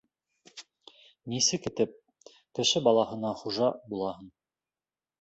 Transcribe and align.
Нисек 1.33 1.69
итеп 1.71 1.95
кеше 2.31 2.85
балаһына 2.91 3.35
хужа 3.45 3.71
булаһың? 3.93 4.37